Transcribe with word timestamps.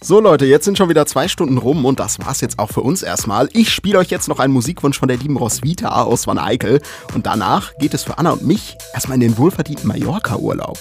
So 0.00 0.20
Leute, 0.20 0.46
jetzt 0.46 0.64
sind 0.64 0.78
schon 0.78 0.88
wieder 0.88 1.06
zwei 1.06 1.26
Stunden 1.26 1.58
rum 1.58 1.84
und 1.84 1.98
das 1.98 2.20
war's 2.20 2.40
jetzt 2.40 2.60
auch 2.60 2.70
für 2.70 2.82
uns 2.82 3.02
erstmal. 3.02 3.48
Ich 3.52 3.70
spiele 3.70 3.98
euch 3.98 4.10
jetzt 4.10 4.28
noch 4.28 4.38
einen 4.38 4.52
Musikwunsch 4.52 4.96
von 4.96 5.08
der 5.08 5.16
lieben 5.16 5.36
Roswitha 5.36 6.02
aus 6.02 6.24
Van 6.24 6.38
Eyck 6.38 6.80
und 7.14 7.26
danach 7.26 7.74
geht 7.78 7.94
es 7.94 8.04
für 8.04 8.16
Anna 8.16 8.30
und 8.30 8.46
mich 8.46 8.78
erstmal 8.94 9.16
in 9.16 9.22
den 9.22 9.38
wohlverdienten 9.38 9.88
Mallorca-Urlaub. 9.88 10.78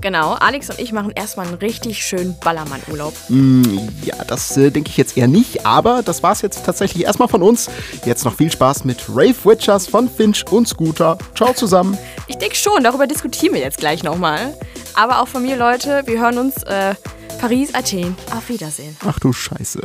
Genau, 0.00 0.32
Alex 0.32 0.70
und 0.70 0.78
ich 0.78 0.92
machen 0.92 1.12
erstmal 1.14 1.46
einen 1.46 1.56
richtig 1.56 2.02
schönen 2.02 2.38
Ballermann-Urlaub. 2.38 3.12
Mm, 3.28 3.64
ja, 4.02 4.16
das 4.26 4.56
äh, 4.56 4.70
denke 4.70 4.88
ich 4.88 4.96
jetzt 4.96 5.18
eher 5.18 5.28
nicht, 5.28 5.66
aber 5.66 6.02
das 6.02 6.22
war's 6.22 6.40
jetzt 6.40 6.64
tatsächlich 6.64 7.04
erstmal 7.04 7.28
von 7.28 7.42
uns. 7.42 7.68
Jetzt 8.06 8.24
noch 8.24 8.34
viel 8.34 8.50
Spaß 8.50 8.84
mit 8.84 9.04
Rave 9.10 9.36
Witchers 9.44 9.86
von 9.86 10.08
Finch 10.08 10.46
und 10.50 10.66
Scooter. 10.66 11.18
Ciao 11.36 11.52
zusammen. 11.52 11.98
Ich 12.26 12.38
denke 12.38 12.56
schon, 12.56 12.82
darüber 12.82 13.06
diskutieren 13.06 13.52
wir 13.52 13.60
jetzt 13.60 13.78
gleich 13.78 14.02
nochmal. 14.02 14.56
Aber 14.94 15.20
auch 15.20 15.28
von 15.28 15.42
mir, 15.42 15.56
Leute, 15.56 16.02
wir 16.06 16.18
hören 16.18 16.38
uns 16.38 16.62
äh, 16.62 16.94
Paris, 17.38 17.72
Athen. 17.72 18.16
Auf 18.32 18.48
Wiedersehen. 18.48 18.96
Ach 19.06 19.18
du 19.20 19.32
Scheiße. 19.32 19.80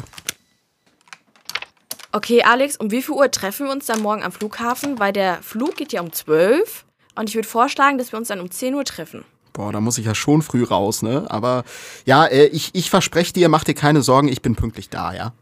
Okay, 2.11 2.41
Alex, 2.43 2.77
um 2.77 2.89
wie 2.89 3.01
viel 3.03 3.13
Uhr 3.13 3.29
treffen 3.29 3.67
wir 3.67 3.71
uns 3.71 3.85
dann 3.85 4.01
morgen 4.01 4.23
am 4.23 4.31
Flughafen? 4.31 4.99
Weil 4.99 5.13
der 5.13 5.41
Flug 5.43 5.75
geht 5.75 5.93
ja 5.93 6.01
um 6.01 6.11
12 6.11 6.83
und 7.15 7.29
ich 7.29 7.35
würde 7.35 7.47
vorschlagen, 7.47 7.99
dass 7.99 8.11
wir 8.11 8.17
uns 8.17 8.29
dann 8.29 8.39
um 8.39 8.49
10 8.49 8.73
Uhr 8.73 8.83
treffen. 8.85 9.23
Boah, 9.53 9.71
da 9.71 9.81
muss 9.81 9.99
ich 9.99 10.05
ja 10.05 10.15
schon 10.15 10.41
früh 10.41 10.63
raus, 10.63 11.03
ne? 11.03 11.25
Aber 11.29 11.63
ja, 12.05 12.25
äh, 12.25 12.47
ich, 12.47 12.71
ich 12.73 12.89
verspreche 12.89 13.33
dir, 13.33 13.49
mach 13.49 13.63
dir 13.63 13.75
keine 13.75 14.01
Sorgen, 14.01 14.29
ich 14.29 14.41
bin 14.41 14.55
pünktlich 14.55 14.89
da, 14.89 15.13
ja? 15.13 15.33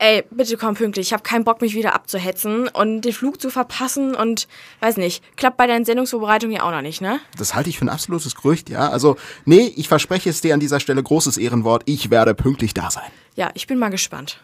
Ey, 0.00 0.24
bitte 0.30 0.56
komm 0.56 0.76
pünktlich. 0.76 1.08
Ich 1.08 1.12
habe 1.12 1.24
keinen 1.24 1.42
Bock, 1.42 1.60
mich 1.60 1.74
wieder 1.74 1.92
abzuhetzen 1.94 2.68
und 2.68 3.00
den 3.00 3.12
Flug 3.12 3.40
zu 3.40 3.50
verpassen 3.50 4.14
und 4.14 4.46
weiß 4.78 4.96
nicht, 4.96 5.24
klappt 5.36 5.56
bei 5.56 5.66
deinen 5.66 5.84
Sendungsvorbereitungen 5.84 6.56
ja 6.56 6.62
auch 6.62 6.70
noch 6.70 6.82
nicht, 6.82 7.00
ne? 7.00 7.20
Das 7.36 7.54
halte 7.54 7.68
ich 7.68 7.78
für 7.78 7.84
ein 7.84 7.88
absolutes 7.88 8.36
Gerücht, 8.36 8.70
ja? 8.70 8.90
Also, 8.90 9.16
nee, 9.44 9.72
ich 9.74 9.88
verspreche 9.88 10.30
es 10.30 10.40
dir 10.40 10.54
an 10.54 10.60
dieser 10.60 10.78
Stelle 10.78 11.02
großes 11.02 11.36
Ehrenwort, 11.36 11.82
ich 11.86 12.10
werde 12.10 12.34
pünktlich 12.34 12.74
da 12.74 12.92
sein. 12.92 13.10
Ja, 13.34 13.50
ich 13.54 13.66
bin 13.66 13.78
mal 13.78 13.88
gespannt. 13.88 14.40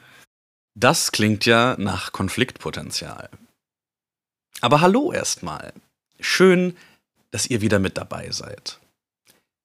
Das 0.74 1.12
klingt 1.12 1.46
ja 1.46 1.76
nach 1.78 2.10
Konfliktpotenzial. 2.10 3.28
Aber 4.60 4.80
hallo 4.80 5.12
erstmal. 5.12 5.72
Schön, 6.18 6.76
dass 7.30 7.46
ihr 7.46 7.60
wieder 7.60 7.78
mit 7.78 7.96
dabei 7.96 8.30
seid. 8.32 8.80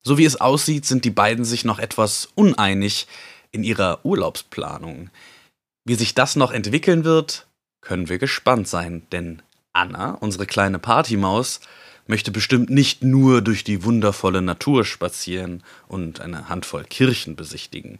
So 0.04 0.20
wie 0.20 0.26
es 0.26 0.40
aussieht, 0.40 0.86
sind 0.86 1.04
die 1.04 1.10
beiden 1.10 1.46
sich 1.46 1.66
noch 1.66 1.80
etwas 1.80 2.30
uneinig 2.36 3.08
in 3.52 3.64
ihrer 3.64 4.06
Urlaubsplanung. 4.06 5.10
Wie 5.90 5.96
sich 5.96 6.14
das 6.14 6.36
noch 6.36 6.52
entwickeln 6.52 7.04
wird, 7.04 7.48
können 7.82 8.10
wir 8.10 8.20
gespannt 8.20 8.68
sein, 8.68 9.08
denn 9.12 9.42
Anna, 9.74 10.12
unsere 10.12 10.46
kleine 10.46 10.78
Partymaus, 10.78 11.62
möchte 12.06 12.30
bestimmt 12.30 12.70
nicht 12.70 13.04
nur 13.04 13.42
durch 13.42 13.64
die 13.64 13.84
wundervolle 13.84 14.44
Natur 14.44 14.86
spazieren 14.86 15.64
und 15.88 16.22
eine 16.22 16.48
Handvoll 16.48 16.84
Kirchen 16.84 17.36
besichtigen. 17.36 17.98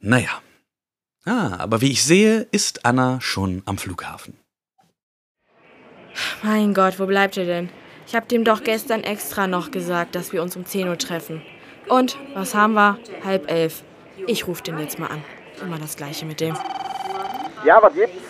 Naja. 0.00 0.42
Ah, 1.24 1.54
aber 1.58 1.82
wie 1.82 1.92
ich 1.92 2.02
sehe, 2.02 2.48
ist 2.50 2.84
Anna 2.84 3.20
schon 3.20 3.62
am 3.64 3.78
Flughafen. 3.78 4.36
Mein 6.42 6.74
Gott, 6.74 6.98
wo 6.98 7.06
bleibt 7.06 7.36
ihr 7.36 7.46
denn? 7.46 7.68
Ich 8.08 8.16
habe 8.16 8.26
dem 8.26 8.42
doch 8.42 8.64
gestern 8.64 9.04
extra 9.04 9.46
noch 9.46 9.70
gesagt, 9.70 10.16
dass 10.16 10.32
wir 10.32 10.42
uns 10.42 10.56
um 10.56 10.66
10 10.66 10.88
Uhr 10.88 10.98
treffen. 10.98 11.42
Und, 11.88 12.18
was 12.34 12.56
haben 12.56 12.74
wir? 12.74 12.98
Halb 13.24 13.48
elf. 13.48 13.84
Ich 14.26 14.48
rufe 14.48 14.64
den 14.64 14.80
jetzt 14.80 14.98
mal 14.98 15.06
an. 15.06 15.22
Immer 15.60 15.78
das 15.78 15.96
Gleiche 15.96 16.26
mit 16.26 16.40
dem. 16.40 16.56
Ja, 17.64 17.78
was 17.82 17.94
gibt's? 17.94 18.22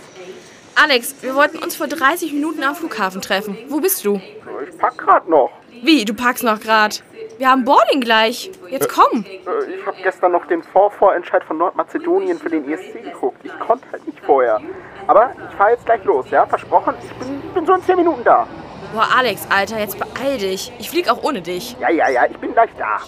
Alex, 0.74 1.14
wir 1.22 1.34
wollten 1.34 1.58
uns 1.58 1.74
vor 1.76 1.86
30 1.86 2.32
Minuten 2.32 2.62
am 2.62 2.74
Flughafen 2.74 3.20
treffen. 3.22 3.56
Wo 3.68 3.80
bist 3.80 4.04
du? 4.04 4.20
Ich 4.68 4.76
pack 4.78 4.98
grad 4.98 5.28
noch. 5.28 5.50
Wie, 5.82 6.04
du 6.04 6.14
packst 6.14 6.44
noch 6.44 6.60
grad? 6.60 7.02
Wir 7.38 7.50
haben 7.50 7.64
Boarding 7.64 8.00
gleich. 8.00 8.50
Jetzt 8.70 8.88
komm. 8.88 9.24
Äh, 9.24 9.38
Ich 9.78 9.86
habe 9.86 9.96
gestern 10.02 10.32
noch 10.32 10.46
den 10.46 10.62
Vorvorentscheid 10.62 11.44
von 11.44 11.58
Nordmazedonien 11.58 12.38
für 12.38 12.48
den 12.48 12.70
ESC 12.70 13.02
geguckt. 13.02 13.38
Ich 13.42 13.58
konnte 13.58 13.84
halt 13.92 14.06
nicht 14.06 14.20
vorher. 14.20 14.60
Aber 15.06 15.32
ich 15.50 15.56
fahre 15.56 15.70
jetzt 15.72 15.84
gleich 15.86 16.02
los, 16.04 16.26
ja? 16.30 16.46
Versprochen, 16.46 16.94
ich 17.02 17.12
bin, 17.14 17.40
bin 17.52 17.66
so 17.66 17.74
in 17.74 17.82
10 17.82 17.96
Minuten 17.96 18.24
da. 18.24 18.46
Boah, 18.94 19.08
Alex, 19.16 19.46
Alter, 19.50 19.78
jetzt 19.78 19.98
beeil 19.98 20.38
dich. 20.38 20.72
Ich 20.78 20.88
flieg 20.90 21.10
auch 21.10 21.22
ohne 21.22 21.42
dich. 21.42 21.76
Ja, 21.80 21.90
ja, 21.90 22.08
ja, 22.08 22.24
ich 22.26 22.36
bin 22.38 22.52
gleich 22.52 22.70
da. 22.78 23.00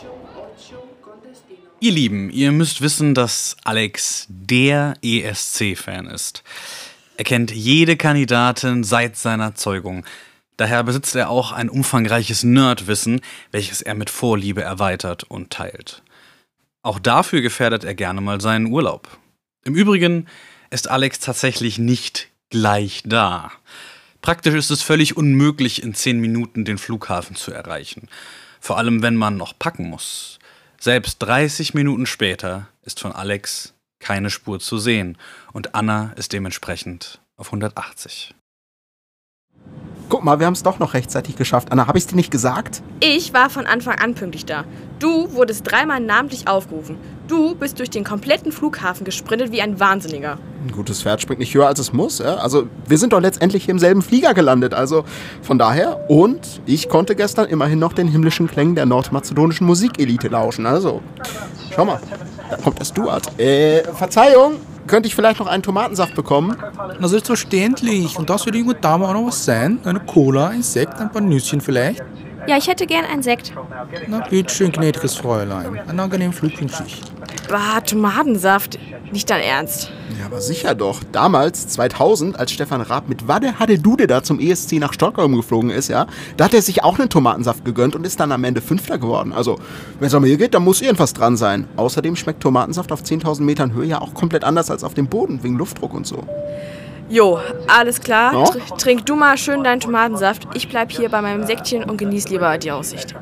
Ihr 1.80 1.92
Lieben, 1.92 2.28
ihr 2.30 2.50
müsst 2.50 2.80
wissen, 2.80 3.14
dass 3.14 3.56
Alex 3.62 4.26
der 4.28 4.94
ESC-Fan 5.00 6.08
ist. 6.08 6.42
Er 7.16 7.22
kennt 7.22 7.52
jede 7.52 7.96
Kandidatin 7.96 8.82
seit 8.82 9.16
seiner 9.16 9.54
Zeugung. 9.54 10.04
Daher 10.56 10.82
besitzt 10.82 11.14
er 11.14 11.30
auch 11.30 11.52
ein 11.52 11.68
umfangreiches 11.68 12.42
Nerdwissen, 12.42 13.20
welches 13.52 13.80
er 13.80 13.94
mit 13.94 14.10
Vorliebe 14.10 14.60
erweitert 14.60 15.22
und 15.22 15.50
teilt. 15.50 16.02
Auch 16.82 16.98
dafür 16.98 17.42
gefährdet 17.42 17.84
er 17.84 17.94
gerne 17.94 18.20
mal 18.20 18.40
seinen 18.40 18.66
Urlaub. 18.66 19.16
Im 19.62 19.76
Übrigen 19.76 20.26
ist 20.70 20.90
Alex 20.90 21.20
tatsächlich 21.20 21.78
nicht 21.78 22.28
gleich 22.50 23.02
da. 23.04 23.52
Praktisch 24.20 24.54
ist 24.54 24.70
es 24.70 24.82
völlig 24.82 25.16
unmöglich, 25.16 25.84
in 25.84 25.94
10 25.94 26.18
Minuten 26.18 26.64
den 26.64 26.78
Flughafen 26.78 27.36
zu 27.36 27.52
erreichen. 27.52 28.08
Vor 28.58 28.78
allem, 28.78 29.00
wenn 29.00 29.14
man 29.14 29.36
noch 29.36 29.56
packen 29.56 29.88
muss. 29.88 30.37
Selbst 30.80 31.18
30 31.22 31.74
Minuten 31.74 32.06
später 32.06 32.68
ist 32.82 33.00
von 33.00 33.12
Alex 33.12 33.74
keine 33.98 34.30
Spur 34.30 34.60
zu 34.60 34.78
sehen 34.78 35.18
und 35.52 35.74
Anna 35.74 36.12
ist 36.14 36.32
dementsprechend 36.32 37.20
auf 37.36 37.48
180. 37.48 38.34
Guck 40.08 40.24
mal, 40.24 40.38
wir 40.40 40.46
haben 40.46 40.54
es 40.54 40.62
doch 40.62 40.78
noch 40.78 40.94
rechtzeitig 40.94 41.36
geschafft. 41.36 41.70
Anna, 41.70 41.86
habe 41.86 41.98
ich 41.98 42.06
dir 42.06 42.16
nicht 42.16 42.30
gesagt? 42.30 42.82
Ich 43.00 43.34
war 43.34 43.50
von 43.50 43.66
Anfang 43.66 43.96
an 43.96 44.14
pünktlich 44.14 44.46
da. 44.46 44.64
Du 44.98 45.34
wurdest 45.34 45.70
dreimal 45.70 46.00
namentlich 46.00 46.48
aufgerufen. 46.48 46.96
Du 47.28 47.54
bist 47.54 47.78
durch 47.78 47.90
den 47.90 48.04
kompletten 48.04 48.50
Flughafen 48.50 49.04
gesprintet 49.04 49.52
wie 49.52 49.60
ein 49.60 49.78
Wahnsinniger. 49.78 50.38
Ein 50.64 50.72
gutes 50.72 51.02
Pferd 51.02 51.20
springt 51.20 51.40
nicht 51.40 51.54
höher, 51.54 51.66
als 51.66 51.78
es 51.78 51.92
muss. 51.92 52.20
Ja? 52.20 52.36
Also, 52.36 52.68
wir 52.86 52.96
sind 52.96 53.12
doch 53.12 53.20
letztendlich 53.20 53.66
hier 53.66 53.72
im 53.72 53.78
selben 53.78 54.00
Flieger 54.00 54.32
gelandet. 54.32 54.72
Also, 54.72 55.04
von 55.42 55.58
daher. 55.58 56.08
Und 56.08 56.62
ich 56.64 56.88
konnte 56.88 57.14
gestern 57.14 57.46
immerhin 57.46 57.78
noch 57.78 57.92
den 57.92 58.08
himmlischen 58.08 58.48
Klängen 58.48 58.76
der 58.76 58.86
nordmazedonischen 58.86 59.66
Musikelite 59.66 60.28
lauschen. 60.28 60.64
Also, 60.64 61.02
schau 61.74 61.84
mal. 61.84 62.00
Da 62.48 62.56
kommt 62.56 62.78
der 62.78 62.86
Stuart. 62.86 63.38
Äh, 63.38 63.84
Verzeihung. 63.92 64.54
Könnte 64.88 65.06
ich 65.06 65.14
vielleicht 65.14 65.38
noch 65.38 65.46
einen 65.46 65.62
Tomatensaft 65.62 66.14
bekommen? 66.14 66.56
Na 66.98 67.08
selbstverständlich. 67.08 68.18
Und 68.18 68.30
das 68.30 68.44
für 68.44 68.50
die 68.50 68.60
junge 68.60 68.74
Dame 68.74 69.06
auch 69.06 69.12
noch 69.12 69.26
was 69.26 69.44
sein? 69.44 69.78
Eine 69.84 70.00
Cola, 70.00 70.48
ein 70.48 70.62
Sekt, 70.62 70.98
ein 70.98 71.12
paar 71.12 71.20
Nüsschen 71.20 71.60
vielleicht? 71.60 72.02
Ja, 72.48 72.56
ich 72.56 72.66
hätte 72.66 72.86
gern 72.86 73.04
einen 73.04 73.22
Sekt. 73.22 73.52
Na 74.06 74.26
bitteschön, 74.26 74.72
gnädiges 74.72 75.16
Fräulein. 75.16 75.78
Einen 75.86 76.00
angenehmen 76.00 76.32
Flug 76.32 76.58
wünsche 76.58 76.82
ich. 76.86 77.02
Bah, 77.46 77.82
Tomatensaft. 77.82 78.78
Nicht 79.12 79.28
dein 79.28 79.42
Ernst. 79.42 79.90
Ja, 80.18 80.26
aber 80.26 80.40
sicher 80.40 80.74
doch. 80.74 81.02
Damals, 81.12 81.68
2000, 81.68 82.38
als 82.38 82.50
Stefan 82.52 82.80
Raab 82.80 83.06
mit 83.06 83.28
Wade 83.28 83.58
Hade 83.58 83.78
Dude 83.78 84.06
da 84.06 84.22
zum 84.22 84.40
ESC 84.40 84.78
nach 84.78 84.94
Stockholm 84.94 85.36
geflogen 85.36 85.68
ist, 85.68 85.88
ja, 85.88 86.06
da 86.38 86.46
hat 86.46 86.54
er 86.54 86.62
sich 86.62 86.84
auch 86.84 86.98
einen 86.98 87.10
Tomatensaft 87.10 87.66
gegönnt 87.66 87.94
und 87.94 88.06
ist 88.06 88.18
dann 88.18 88.32
am 88.32 88.44
Ende 88.44 88.62
Fünfter 88.62 88.96
geworden. 88.96 89.34
Also, 89.34 89.58
wenn 89.98 90.08
es 90.08 90.14
um 90.14 90.22
mir 90.22 90.38
geht, 90.38 90.54
dann 90.54 90.64
muss 90.64 90.80
irgendwas 90.80 91.12
dran 91.12 91.36
sein. 91.36 91.68
Außerdem 91.76 92.16
schmeckt 92.16 92.42
Tomatensaft 92.42 92.92
auf 92.92 93.02
10.000 93.02 93.42
Metern 93.42 93.74
Höhe 93.74 93.84
ja 93.84 94.00
auch 94.00 94.14
komplett 94.14 94.44
anders 94.44 94.70
als 94.70 94.84
auf 94.84 94.94
dem 94.94 95.08
Boden, 95.08 95.42
wegen 95.42 95.58
Luftdruck 95.58 95.92
und 95.92 96.06
so. 96.06 96.24
Jo, 97.08 97.40
alles 97.66 98.00
klar. 98.00 98.32
Tr 98.32 98.76
trink 98.76 99.06
du 99.06 99.16
mal 99.16 99.38
schön 99.38 99.64
deinen 99.64 99.80
Tomatensaft. 99.80 100.46
Ich 100.54 100.68
bleib 100.68 100.92
hier 100.92 101.08
bei 101.08 101.22
meinem 101.22 101.46
Säckchen 101.46 101.84
und 101.84 101.96
genieß 101.96 102.28
lieber 102.28 102.58
die 102.58 102.70
Aussicht. 102.70 103.14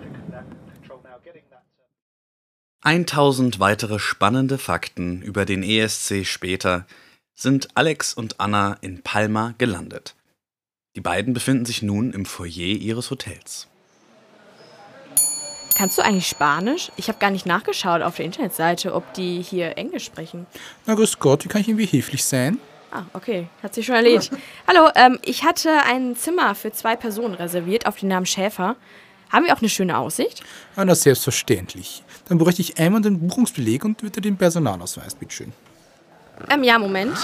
1000 2.83 3.59
weitere 3.59 3.99
spannende 3.99 4.59
Fakten 4.59 5.23
über 5.23 5.45
den 5.45 5.63
ESC 5.63 6.25
später 6.25 6.87
sind 7.35 7.69
Alex 7.75 8.15
und 8.15 8.41
Anna 8.41 8.77
in 8.81 9.03
Palma 9.03 9.55
gelandet. 9.59 10.15
Die 10.95 11.01
beiden 11.01 11.35
befinden 11.35 11.67
sich 11.67 11.83
nun 11.83 12.13
im 12.13 12.25
Foyer 12.25 12.77
ihres 12.77 13.11
Hotels. 13.11 13.69
Kannst 15.77 15.99
du 15.99 16.03
eigentlich 16.03 16.27
Spanisch? 16.27 16.91
Ich 16.97 17.09
habe 17.09 17.19
gar 17.19 17.31
nicht 17.31 17.45
nachgeschaut 17.45 18.01
auf 18.03 18.17
der 18.17 18.25
Internetseite, 18.25 18.95
ob 18.95 19.13
die 19.13 19.43
hier 19.43 19.77
Englisch 19.77 20.07
sprechen. 20.07 20.47
Na 20.87 20.95
grüß 20.95 21.19
Gott, 21.19 21.45
wie 21.45 21.49
kann 21.49 21.61
ich 21.61 21.69
Ihnen 21.69 21.77
behilflich 21.77 22.25
sein? 22.25 22.59
Ah, 22.97 23.05
okay. 23.13 23.49
Hat 23.63 23.75
sich 23.75 23.85
schon 23.85 23.95
erledigt. 23.95 24.31
Hallo, 24.67 24.89
ähm, 24.95 25.19
ich 25.23 25.45
hatte 25.45 25.83
ein 25.83 26.17
Zimmer 26.17 26.55
für 26.55 26.73
zwei 26.73 26.97
Personen 26.97 27.35
reserviert 27.35 27.85
auf 27.85 27.99
den 27.99 28.09
Namen 28.09 28.25
Schäfer. 28.25 28.77
Haben 29.31 29.45
wir 29.45 29.53
auch 29.53 29.61
eine 29.61 29.69
schöne 29.69 29.99
Aussicht? 29.99 30.43
Ah, 30.77 30.85
na 30.87 30.95
selbstverständlich. 30.95 32.03
Dann 32.27 32.39
bräuchte 32.39 32.63
ich 32.63 32.79
einmal 32.79 33.03
den 33.03 33.21
Buchungsbeleg 33.21 33.85
und 33.85 33.99
bitte 33.99 34.23
den 34.23 34.39
Personalausweis, 34.39 35.15
bitteschön. 35.15 35.53
Ähm, 36.49 36.65
ja, 36.65 36.79
Moment. 36.79 37.19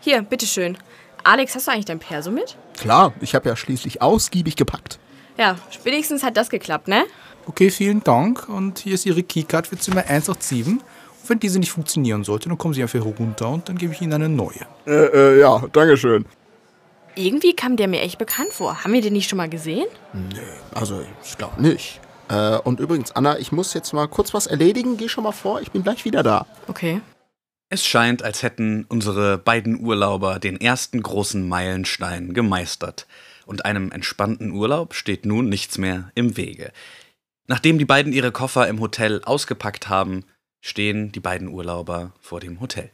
Hier, 0.00 0.20
bitteschön. 0.22 0.76
Alex, 1.22 1.54
hast 1.54 1.68
du 1.68 1.70
eigentlich 1.70 1.84
dein 1.84 2.00
Perso 2.00 2.32
mit? 2.32 2.56
Klar, 2.76 3.12
ich 3.20 3.36
habe 3.36 3.48
ja 3.48 3.54
schließlich 3.54 4.02
ausgiebig 4.02 4.56
gepackt. 4.56 4.98
Ja, 5.38 5.56
wenigstens 5.84 6.24
hat 6.24 6.36
das 6.36 6.50
geklappt, 6.50 6.88
ne? 6.88 7.04
Okay, 7.46 7.70
vielen 7.70 8.02
Dank. 8.02 8.48
Und 8.48 8.80
hier 8.80 8.94
ist 8.94 9.06
Ihre 9.06 9.22
Keycard 9.22 9.68
für 9.68 9.78
Zimmer 9.78 10.02
187. 10.08 10.84
Wenn 11.26 11.40
diese 11.40 11.58
nicht 11.58 11.72
funktionieren 11.72 12.24
sollte, 12.24 12.48
dann 12.48 12.58
kommen 12.58 12.74
Sie 12.74 12.82
einfach 12.82 13.04
runter 13.04 13.48
und 13.48 13.68
dann 13.68 13.78
gebe 13.78 13.92
ich 13.92 14.00
Ihnen 14.00 14.12
eine 14.12 14.28
neue. 14.28 14.66
Äh, 14.86 14.90
äh, 14.92 15.40
ja, 15.40 15.62
dankeschön. 15.72 16.26
Irgendwie 17.16 17.54
kam 17.54 17.76
der 17.76 17.88
mir 17.88 18.00
echt 18.00 18.18
bekannt 18.18 18.52
vor. 18.52 18.82
Haben 18.82 18.92
wir 18.92 19.00
den 19.00 19.12
nicht 19.12 19.30
schon 19.30 19.36
mal 19.36 19.48
gesehen? 19.48 19.86
Also, 20.74 21.02
ich 21.22 21.38
glaube 21.38 21.62
nicht. 21.62 22.00
Äh, 22.28 22.58
und 22.58 22.80
übrigens, 22.80 23.12
Anna, 23.12 23.38
ich 23.38 23.52
muss 23.52 23.74
jetzt 23.74 23.92
mal 23.92 24.08
kurz 24.08 24.34
was 24.34 24.46
erledigen. 24.46 24.96
Geh 24.96 25.08
schon 25.08 25.24
mal 25.24 25.32
vor, 25.32 25.60
ich 25.60 25.70
bin 25.70 25.82
gleich 25.82 26.04
wieder 26.04 26.22
da. 26.22 26.46
Okay. 26.66 27.00
Es 27.68 27.86
scheint, 27.86 28.22
als 28.22 28.42
hätten 28.42 28.84
unsere 28.88 29.38
beiden 29.38 29.80
Urlauber 29.80 30.38
den 30.38 30.60
ersten 30.60 31.02
großen 31.02 31.46
Meilenstein 31.48 32.34
gemeistert. 32.34 33.06
Und 33.46 33.64
einem 33.64 33.92
entspannten 33.92 34.52
Urlaub 34.52 34.94
steht 34.94 35.26
nun 35.26 35.48
nichts 35.48 35.78
mehr 35.78 36.10
im 36.14 36.36
Wege. 36.36 36.72
Nachdem 37.46 37.78
die 37.78 37.84
beiden 37.84 38.12
ihre 38.12 38.32
Koffer 38.32 38.68
im 38.68 38.80
Hotel 38.80 39.20
ausgepackt 39.24 39.88
haben, 39.88 40.24
stehen 40.64 41.12
die 41.12 41.20
beiden 41.20 41.48
Urlauber 41.48 42.12
vor 42.20 42.40
dem 42.40 42.58
Hotel. 42.60 42.90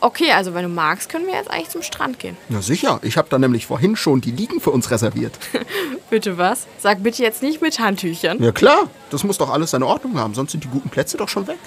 Okay, 0.00 0.32
also 0.32 0.54
wenn 0.54 0.62
du 0.62 0.68
magst, 0.68 1.08
können 1.10 1.26
wir 1.26 1.34
jetzt 1.34 1.50
eigentlich 1.50 1.68
zum 1.68 1.82
Strand 1.82 2.18
gehen. 2.18 2.36
Na 2.48 2.62
sicher, 2.62 2.98
ich 3.02 3.16
habe 3.16 3.28
da 3.28 3.38
nämlich 3.38 3.66
vorhin 3.66 3.94
schon 3.94 4.20
die 4.20 4.30
Liegen 4.30 4.60
für 4.60 4.70
uns 4.70 4.90
reserviert. 4.90 5.38
Bitte 6.10 6.38
was? 6.38 6.66
Sag 6.78 7.02
bitte 7.02 7.22
jetzt 7.22 7.42
nicht 7.42 7.60
mit 7.60 7.78
Handtüchern. 7.78 8.42
Ja 8.42 8.52
klar, 8.52 8.88
das 9.10 9.24
muss 9.24 9.38
doch 9.38 9.50
alles 9.50 9.70
seine 9.70 9.86
Ordnung 9.86 10.18
haben, 10.18 10.34
sonst 10.34 10.52
sind 10.52 10.64
die 10.64 10.68
guten 10.68 10.88
Plätze 10.88 11.16
doch 11.16 11.28
schon 11.28 11.46
weg. 11.46 11.58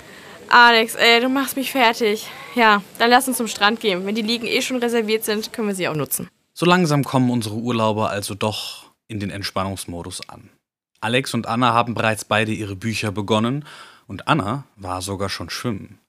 Alex, 0.49 0.95
ey, 0.95 1.19
du 1.19 1.29
machst 1.29 1.55
mich 1.55 1.71
fertig. 1.71 2.27
Ja, 2.55 2.81
dann 2.99 3.09
lass 3.09 3.27
uns 3.27 3.37
zum 3.37 3.47
Strand 3.47 3.79
gehen. 3.79 4.05
Wenn 4.05 4.15
die 4.15 4.21
Liegen 4.21 4.45
eh 4.45 4.61
schon 4.61 4.77
reserviert 4.77 5.25
sind, 5.25 5.51
können 5.51 5.67
wir 5.67 5.75
sie 5.75 5.87
auch 5.87 5.95
nutzen. 5.95 6.29
So 6.53 6.65
langsam 6.65 7.03
kommen 7.03 7.29
unsere 7.29 7.55
Urlauber 7.55 8.09
also 8.09 8.33
doch 8.33 8.91
in 9.07 9.19
den 9.19 9.29
Entspannungsmodus 9.29 10.29
an. 10.29 10.49
Alex 11.01 11.33
und 11.33 11.47
Anna 11.47 11.73
haben 11.73 11.93
bereits 11.93 12.25
beide 12.25 12.51
ihre 12.51 12.75
Bücher 12.75 13.11
begonnen 13.11 13.65
und 14.07 14.27
Anna 14.27 14.63
war 14.75 15.01
sogar 15.01 15.29
schon 15.29 15.49
schwimmen. 15.49 15.99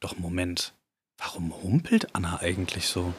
Doch 0.00 0.18
Moment, 0.18 0.72
warum 1.18 1.52
humpelt 1.62 2.14
Anna 2.14 2.38
eigentlich 2.40 2.86
so? 2.86 3.12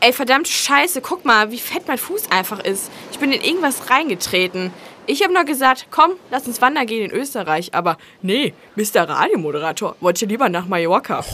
Ey, 0.00 0.12
verdammt 0.12 0.48
scheiße, 0.48 1.00
guck 1.00 1.24
mal, 1.24 1.50
wie 1.50 1.58
fett 1.58 1.88
mein 1.88 1.98
Fuß 1.98 2.30
einfach 2.30 2.60
ist. 2.60 2.90
Ich 3.10 3.18
bin 3.18 3.32
in 3.32 3.40
irgendwas 3.40 3.90
reingetreten. 3.90 4.70
Ich 5.06 5.22
habe 5.22 5.32
nur 5.32 5.44
gesagt, 5.44 5.86
komm, 5.90 6.12
lass 6.30 6.46
uns 6.46 6.60
wandern 6.60 6.86
gehen 6.86 7.10
in 7.10 7.16
Österreich. 7.16 7.74
Aber 7.74 7.96
nee, 8.20 8.54
Mr. 8.76 9.08
Radiomoderator 9.08 9.96
wollte 10.00 10.26
lieber 10.26 10.48
nach 10.48 10.66
Mallorca. 10.66 11.24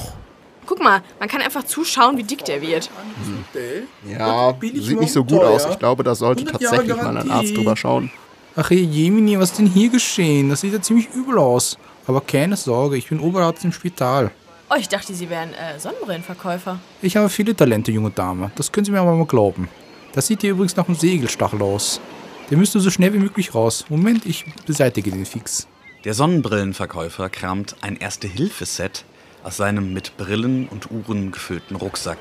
Guck 0.67 0.81
mal, 0.83 1.03
man 1.19 1.29
kann 1.29 1.41
einfach 1.41 1.65
zuschauen, 1.65 2.17
wie 2.17 2.23
dick 2.23 2.45
der 2.45 2.63
wird. 2.63 2.91
Ja, 4.09 4.53
Billig 4.53 4.87
sieht 4.87 5.01
nicht 5.01 5.13
so 5.13 5.25
gut 5.25 5.41
aus. 5.41 5.67
Ich 5.67 5.79
glaube, 5.79 6.05
da 6.05 6.15
sollte 6.15 6.43
100 6.43 6.61
Jahre 6.61 6.77
tatsächlich 6.77 7.03
mal 7.03 7.17
ein. 7.17 7.31
Arzt 7.31 7.57
drüber 7.57 7.77
schauen. 7.77 8.13
Ach 8.55 8.71
hey, 8.71 8.83
Jemini, 8.83 9.39
was 9.39 9.51
ist 9.51 9.59
denn 9.59 9.67
hier 9.67 9.89
geschehen? 9.89 10.51
Das 10.51 10.61
sieht 10.61 10.73
ja 10.73 10.81
ziemlich 10.81 11.09
übel 11.15 11.39
aus. 11.39 11.77
Aber 12.11 12.23
keine 12.23 12.57
Sorge, 12.57 12.97
ich 12.97 13.09
bin 13.09 13.21
Oberarzt 13.21 13.65
im 13.65 13.71
Spital. 13.71 14.33
Oh, 14.69 14.75
ich 14.77 14.89
dachte, 14.89 15.15
Sie 15.15 15.31
wären 15.31 15.55
äh, 15.55 15.79
Sonnenbrillenverkäufer. 15.79 16.81
Ich 17.03 17.17
habe 17.17 17.29
viele 17.29 17.55
Talente, 17.55 17.93
junge 17.93 18.11
Dame. 18.11 18.51
Das 18.57 18.73
können 18.73 18.85
Sie 18.85 18.91
mir 18.91 18.99
aber 18.99 19.15
mal 19.15 19.27
glauben. 19.27 19.69
Das 20.13 20.27
sieht 20.27 20.41
hier 20.41 20.51
übrigens 20.51 20.75
nach 20.75 20.89
einem 20.89 20.97
Segelstachel 20.97 21.63
aus. 21.63 22.01
Der 22.51 22.59
müsste 22.59 22.81
so 22.81 22.91
schnell 22.91 23.13
wie 23.13 23.21
möglich 23.21 23.55
raus. 23.55 23.85
Moment, 23.91 24.27
ich 24.27 24.45
beseitige 24.67 25.13
den 25.13 25.25
fix. 25.25 25.69
Der 26.03 26.15
Sonnenbrillenverkäufer 26.15 27.31
kramt 27.31 27.77
ein 27.81 27.97
Erste-Hilfe-Set 27.97 29.05
aus 29.45 29.59
seinem 29.59 29.95
mit 29.95 30.17
Brillen 30.17 30.67
und 30.67 30.91
Uhren 30.91 31.31
gefüllten 31.31 31.77
Rucksack 31.77 32.19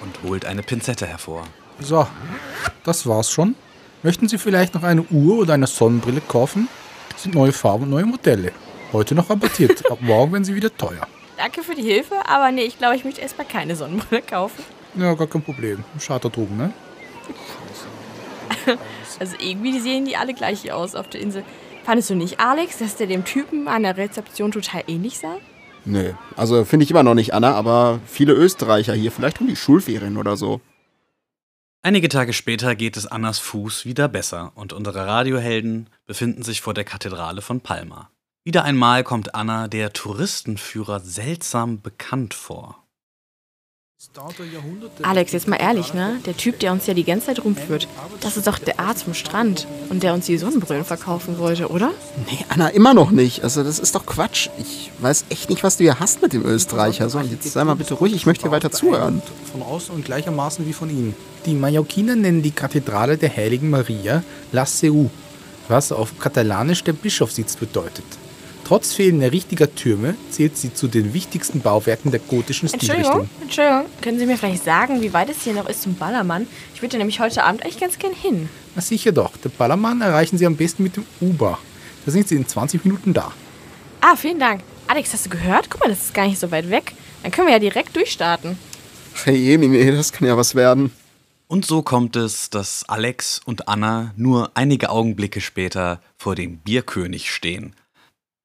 und 0.00 0.26
holt 0.26 0.46
eine 0.46 0.62
Pinzette 0.62 1.06
hervor. 1.06 1.44
So, 1.80 2.06
das 2.82 3.06
war's 3.06 3.30
schon. 3.30 3.56
Möchten 4.02 4.26
Sie 4.26 4.38
vielleicht 4.38 4.72
noch 4.74 4.84
eine 4.84 5.02
Uhr 5.02 5.36
oder 5.36 5.52
eine 5.52 5.66
Sonnenbrille 5.66 6.22
kaufen? 6.22 6.66
Sind 7.24 7.34
neue 7.36 7.52
Farben 7.52 7.84
und 7.84 7.90
neue 7.90 8.04
Modelle. 8.04 8.52
Heute 8.92 9.14
noch 9.14 9.30
rabattiert, 9.30 9.90
ab 9.90 9.96
morgen 10.02 10.30
werden 10.32 10.44
sie 10.44 10.54
wieder 10.54 10.76
teuer. 10.76 11.06
Danke 11.38 11.62
für 11.62 11.74
die 11.74 11.80
Hilfe, 11.80 12.16
aber 12.26 12.52
nee, 12.52 12.64
ich 12.64 12.76
glaube, 12.76 12.96
ich 12.96 13.04
möchte 13.06 13.22
erstmal 13.22 13.46
keine 13.46 13.76
Sonnenbrille 13.76 14.20
kaufen. 14.20 14.62
Ja, 14.94 15.14
gar 15.14 15.26
kein 15.26 15.40
Problem. 15.40 15.82
Schade 15.98 16.28
droben, 16.28 16.58
ne? 16.58 16.72
Also 19.18 19.36
irgendwie 19.38 19.78
sehen 19.78 20.04
die 20.04 20.18
alle 20.18 20.34
gleich 20.34 20.70
aus 20.70 20.94
auf 20.94 21.08
der 21.08 21.22
Insel. 21.22 21.44
Fandest 21.84 22.10
du 22.10 22.14
nicht, 22.14 22.40
Alex, 22.40 22.76
dass 22.76 22.96
der 22.96 23.06
dem 23.06 23.24
Typen 23.24 23.68
an 23.68 23.84
der 23.84 23.96
Rezeption 23.96 24.52
total 24.52 24.84
ähnlich 24.86 25.16
sah? 25.16 25.38
Nö, 25.86 26.12
also 26.36 26.66
finde 26.66 26.84
ich 26.84 26.90
immer 26.90 27.04
noch 27.04 27.14
nicht, 27.14 27.32
Anna, 27.32 27.54
aber 27.54 28.00
viele 28.04 28.34
Österreicher 28.34 28.92
hier, 28.92 29.10
vielleicht 29.10 29.40
um 29.40 29.46
die 29.46 29.56
Schulferien 29.56 30.18
oder 30.18 30.36
so. 30.36 30.60
Einige 31.86 32.08
Tage 32.08 32.32
später 32.32 32.74
geht 32.76 32.96
es 32.96 33.06
Annas 33.06 33.38
Fuß 33.40 33.84
wieder 33.84 34.08
besser 34.08 34.52
und 34.54 34.72
unsere 34.72 35.06
Radiohelden 35.06 35.90
befinden 36.06 36.42
sich 36.42 36.62
vor 36.62 36.72
der 36.72 36.84
Kathedrale 36.84 37.42
von 37.42 37.60
Palma. 37.60 38.10
Wieder 38.42 38.64
einmal 38.64 39.04
kommt 39.04 39.34
Anna 39.34 39.68
der 39.68 39.92
Touristenführer 39.92 41.00
seltsam 41.00 41.82
bekannt 41.82 42.32
vor. 42.32 42.83
Alex, 45.02 45.32
jetzt 45.32 45.48
mal 45.48 45.56
ehrlich, 45.56 45.94
ne? 45.94 46.20
Der 46.26 46.36
Typ, 46.36 46.58
der 46.60 46.72
uns 46.72 46.86
ja 46.86 46.94
die 46.94 47.04
ganze 47.04 47.26
Zeit 47.26 47.44
rumführt, 47.44 47.88
das 48.20 48.36
ist 48.36 48.46
doch 48.46 48.58
der 48.58 48.78
Arzt 48.78 49.04
vom 49.04 49.14
Strand 49.14 49.66
und 49.90 50.02
der 50.02 50.14
uns 50.14 50.26
die 50.26 50.38
Sonnenbrillen 50.38 50.84
verkaufen 50.84 51.38
wollte, 51.38 51.68
oder? 51.68 51.92
Nee, 52.30 52.44
Anna, 52.48 52.68
immer 52.68 52.94
noch 52.94 53.10
nicht. 53.10 53.42
Also 53.42 53.62
das 53.62 53.78
ist 53.78 53.94
doch 53.94 54.06
Quatsch. 54.06 54.48
Ich 54.58 54.90
weiß 55.00 55.26
echt 55.30 55.50
nicht, 55.50 55.62
was 55.62 55.76
du 55.76 55.84
hier 55.84 56.00
hast 56.00 56.22
mit 56.22 56.32
dem 56.32 56.44
Österreicher. 56.44 57.08
So, 57.10 57.20
jetzt 57.20 57.52
sei 57.52 57.64
mal 57.64 57.74
bitte 57.74 57.94
ruhig, 57.94 58.14
ich 58.14 58.26
möchte 58.26 58.44
dir 58.44 58.50
weiter 58.50 58.70
zuhören. 58.70 59.22
Von 59.50 59.62
außen 59.62 59.94
und 59.94 60.04
gleichermaßen 60.04 60.66
wie 60.66 60.72
von 60.72 60.90
ihnen. 60.90 61.14
Die 61.46 61.54
Mallorquiner 61.54 62.16
nennen 62.16 62.42
die 62.42 62.52
Kathedrale 62.52 63.18
der 63.18 63.34
Heiligen 63.34 63.70
Maria 63.70 64.22
La 64.52 64.64
Seu, 64.64 65.10
was 65.68 65.92
auf 65.92 66.18
Katalanisch 66.18 66.84
der 66.84 66.92
Bischofssitz 66.92 67.56
bedeutet. 67.56 68.04
Trotz 68.64 68.94
fehlender 68.94 69.30
richtiger 69.30 69.74
Türme 69.74 70.16
zählt 70.30 70.56
sie 70.56 70.72
zu 70.72 70.88
den 70.88 71.12
wichtigsten 71.12 71.60
Bauwerken 71.60 72.10
der 72.10 72.20
gotischen 72.20 72.72
Entschuldigung, 72.72 73.04
Stilrichtung. 73.04 73.42
Entschuldigung. 73.42 73.86
Können 74.00 74.18
Sie 74.18 74.26
mir 74.26 74.38
vielleicht 74.38 74.64
sagen, 74.64 75.02
wie 75.02 75.12
weit 75.12 75.28
es 75.28 75.42
hier 75.42 75.52
noch 75.52 75.68
ist 75.68 75.82
zum 75.82 75.96
Ballermann? 75.96 76.46
Ich 76.74 76.80
würde 76.80 76.96
nämlich 76.96 77.20
heute 77.20 77.44
Abend 77.44 77.62
eigentlich 77.62 77.78
ganz 77.78 77.98
gern 77.98 78.14
hin. 78.14 78.48
Na 78.74 78.80
sicher 78.80 79.12
doch, 79.12 79.36
den 79.36 79.52
Ballermann 79.52 80.00
erreichen 80.00 80.38
Sie 80.38 80.46
am 80.46 80.56
besten 80.56 80.82
mit 80.82 80.96
dem 80.96 81.04
Uber. 81.20 81.58
Da 82.06 82.10
sind 82.10 82.26
Sie 82.26 82.36
in 82.36 82.48
20 82.48 82.84
Minuten 82.86 83.12
da. 83.12 83.32
Ah, 84.00 84.16
vielen 84.16 84.38
Dank. 84.38 84.62
Alex, 84.86 85.12
hast 85.12 85.26
du 85.26 85.30
gehört? 85.30 85.68
Guck 85.68 85.80
mal, 85.80 85.90
das 85.90 86.06
ist 86.06 86.14
gar 86.14 86.26
nicht 86.26 86.38
so 86.38 86.50
weit 86.50 86.70
weg. 86.70 86.94
Dann 87.22 87.32
können 87.32 87.48
wir 87.48 87.54
ja 87.54 87.60
direkt 87.60 87.94
durchstarten. 87.94 88.58
Hey, 89.24 89.36
Jemine, 89.36 89.92
das 89.92 90.12
kann 90.12 90.26
ja 90.26 90.36
was 90.36 90.54
werden. 90.54 90.90
Und 91.48 91.66
so 91.66 91.82
kommt 91.82 92.16
es, 92.16 92.50
dass 92.50 92.84
Alex 92.88 93.40
und 93.44 93.68
Anna 93.68 94.12
nur 94.16 94.50
einige 94.54 94.88
Augenblicke 94.90 95.40
später 95.40 96.00
vor 96.16 96.34
dem 96.34 96.56
Bierkönig 96.58 97.30
stehen. 97.30 97.74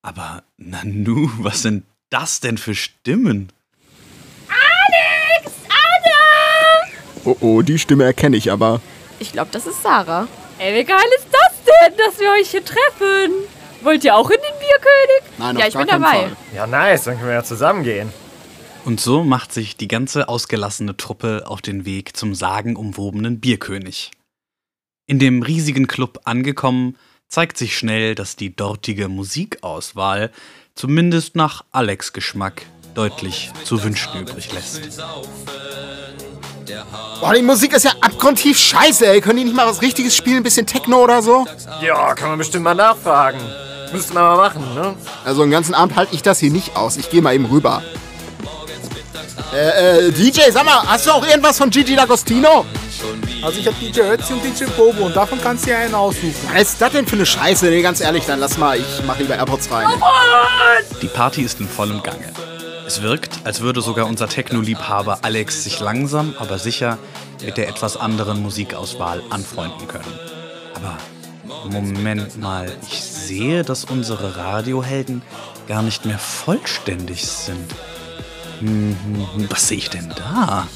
Aber 0.02 0.44
Nanu, 0.58 1.30
was 1.40 1.62
sind 1.62 1.84
das 2.10 2.40
denn 2.40 2.58
für 2.58 2.76
Stimmen? 2.76 3.52
Oh 7.26 7.36
oh, 7.42 7.62
die 7.62 7.78
Stimme 7.78 8.06
erkenne 8.06 8.38
ich 8.38 8.50
aber. 8.52 8.82
Ich 9.20 9.34
glaube, 9.34 9.50
das 9.52 9.68
ist 9.68 9.84
Sarah. 9.84 10.28
Ey, 10.58 10.74
wie 10.80 10.86
geil 10.86 11.04
ist 11.18 11.28
das 11.32 11.64
denn, 11.66 11.98
dass 11.98 12.18
wir 12.20 12.32
euch 12.32 12.50
hier 12.50 12.64
treffen? 12.64 13.34
Wollt 13.82 14.04
ihr 14.06 14.16
auch 14.16 14.30
in 14.30 14.38
den 14.38 14.60
Bierkönig? 14.60 15.38
Nein, 15.38 15.58
Ja, 15.58 15.62
auf 15.64 15.68
ich 15.68 15.74
gar 15.74 15.84
bin 15.84 15.90
keinen 15.92 16.02
dabei. 16.02 16.18
Fall. 16.30 16.38
Ja, 16.56 16.66
nice, 16.68 17.04
dann 17.04 17.16
können 17.16 17.28
wir 17.28 17.34
ja 17.36 17.44
zusammen 17.44 17.84
gehen. 17.84 18.12
Und 18.86 19.02
so 19.02 19.24
macht 19.26 19.54
sich 19.54 19.76
die 19.76 19.90
ganze 19.90 20.30
ausgelassene 20.30 20.96
Truppe 20.96 21.44
auf 21.46 21.62
den 21.62 21.86
Weg 21.86 22.16
zum 22.16 22.34
sagenumwobenen 22.34 23.40
Bierkönig. 23.42 24.12
In 25.06 25.20
dem 25.20 25.42
riesigen 25.44 25.88
Club 25.88 26.22
angekommen, 26.24 26.96
zeigt 27.30 27.58
sich 27.58 27.78
schnell, 27.78 28.16
dass 28.16 28.36
die 28.36 28.56
dortige 28.56 29.08
Musikauswahl, 29.08 30.32
zumindest 30.76 31.36
nach 31.36 31.64
Alex 31.72 32.12
Geschmack, 32.12 32.64
deutlich 32.96 33.52
zu 33.64 33.82
wünschen 33.84 34.20
übrig 34.20 34.52
lässt. 34.52 34.82
Boah, 37.20 37.34
die 37.34 37.42
Musik 37.42 37.74
ist 37.74 37.86
ja 37.86 37.92
abgrundtief 38.02 38.58
scheiße, 38.58 39.06
ey. 39.08 39.22
Können 39.22 39.38
die 39.38 39.44
nicht 39.46 39.56
mal 39.56 39.68
was 39.68 39.82
Richtiges 39.82 40.16
spielen? 40.16 40.38
Ein 40.38 40.44
bisschen 40.44 40.66
Techno 40.66 41.04
oder 41.04 41.22
so? 41.22 41.46
Ja, 41.82 42.14
kann 42.16 42.30
man 42.30 42.38
bestimmt 42.38 42.64
mal 42.64 42.74
nachfragen. 42.74 43.40
Müsste 43.92 44.14
man 44.14 44.24
mal 44.24 44.38
machen, 44.38 44.74
ne? 44.76 44.96
Also 45.26 45.42
den 45.42 45.52
ganzen 45.52 45.74
Abend 45.74 45.96
halte 45.96 46.16
ich 46.16 46.22
das 46.22 46.40
hier 46.40 46.52
nicht 46.52 46.76
aus. 46.76 46.98
Ich 46.98 47.10
gehe 47.10 47.22
mal 47.22 47.34
eben 47.34 47.46
rüber. 47.46 47.84
Äh, 49.54 50.08
äh, 50.08 50.12
DJ, 50.12 50.52
sag 50.52 50.66
mal, 50.66 50.84
hast 50.88 51.08
du 51.08 51.12
auch 51.12 51.26
irgendwas 51.26 51.58
von 51.58 51.70
Gigi 51.70 51.98
D'Agostino? 51.98 52.66
Also 53.42 53.60
ich 53.60 53.68
habe 53.68 53.78
DJ 53.80 54.02
Ötzi 54.02 54.34
und 54.34 54.44
DJ 54.44 54.66
Bobo 54.76 55.06
und 55.06 55.16
davon 55.16 55.40
kannst 55.42 55.66
du 55.66 55.72
ja 55.72 55.78
einen 55.80 55.96
aussuchen. 55.96 56.36
Was 56.54 56.74
ist 56.74 56.82
das 56.82 56.92
denn 56.92 57.08
für 57.08 57.16
eine 57.16 57.26
Scheiße? 57.26 57.70
Nee, 57.70 57.82
ganz 57.82 58.02
ehrlich, 58.02 58.26
dann 58.26 58.40
lass 58.40 58.58
mal, 58.58 58.78
ich 58.78 59.04
mach 59.08 59.18
lieber 59.18 59.36
AirPods 59.36 59.72
rein. 59.72 59.88
Die 61.02 61.08
Party 61.08 61.44
ist 61.44 61.60
in 61.62 61.68
vollem 61.68 62.04
Gange. 62.04 62.34
Es 62.86 63.02
wirkt, 63.02 63.40
als 63.46 63.62
würde 63.62 63.82
sogar 63.82 64.08
unser 64.08 64.28
Techno-Liebhaber 64.28 65.20
Alex 65.22 65.64
sich 65.64 65.80
langsam, 65.80 66.36
aber 66.38 66.58
sicher 66.58 66.98
mit 67.42 67.56
der 67.56 67.70
etwas 67.70 67.96
anderen 67.96 68.42
Musikauswahl 68.42 69.22
anfreunden 69.30 69.88
können. 69.88 70.20
Aber 70.76 70.98
Moment 71.70 72.38
mal, 72.40 72.70
ich 72.90 73.02
sehe, 73.02 73.64
dass 73.64 73.86
unsere 73.86 74.36
Radiohelden 74.36 75.22
gar 75.68 75.82
nicht 75.82 76.06
mehr 76.06 76.20
vollständig 76.20 77.26
sind. 77.26 77.74
Hm, 78.60 78.98
hm, 79.36 79.48
was 79.50 79.70
sehe 79.70 79.78
ich 79.78 79.90
denn 79.90 80.12
da? 80.18 80.68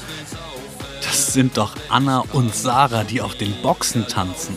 Das 1.04 1.32
sind 1.32 1.56
doch 1.56 1.76
Anna 1.88 2.24
und 2.32 2.54
Sarah, 2.54 3.04
die 3.04 3.20
auf 3.20 3.34
den 3.34 3.54
Boxen 3.62 4.06
tanzen. 4.06 4.56